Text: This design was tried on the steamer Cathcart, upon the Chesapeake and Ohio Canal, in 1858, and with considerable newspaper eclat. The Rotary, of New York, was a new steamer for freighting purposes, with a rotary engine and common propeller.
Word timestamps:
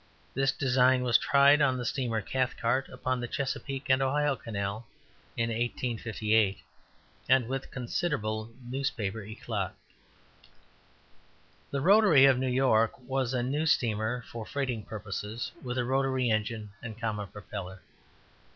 This 0.33 0.51
design 0.51 1.03
was 1.03 1.15
tried 1.19 1.61
on 1.61 1.77
the 1.77 1.85
steamer 1.85 2.21
Cathcart, 2.23 2.89
upon 2.89 3.19
the 3.19 3.27
Chesapeake 3.27 3.87
and 3.87 4.01
Ohio 4.01 4.35
Canal, 4.35 4.87
in 5.37 5.49
1858, 5.49 6.57
and 7.29 7.47
with 7.47 7.69
considerable 7.69 8.51
newspaper 8.63 9.21
eclat. 9.21 9.75
The 11.69 11.81
Rotary, 11.81 12.25
of 12.25 12.39
New 12.39 12.49
York, 12.49 12.97
was 13.07 13.35
a 13.35 13.43
new 13.43 13.67
steamer 13.67 14.23
for 14.23 14.43
freighting 14.43 14.85
purposes, 14.85 15.51
with 15.61 15.77
a 15.77 15.85
rotary 15.85 16.31
engine 16.31 16.71
and 16.81 16.99
common 16.99 17.27
propeller. 17.27 17.83